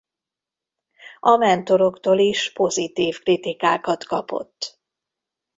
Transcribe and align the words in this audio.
A 1.19 1.35
mentoroktól 1.37 2.19
is 2.19 2.51
pozitív 2.53 3.19
kritikákat 3.19 4.03
kapott. 4.03 4.79